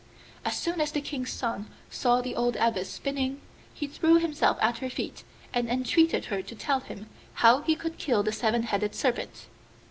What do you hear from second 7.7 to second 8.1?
could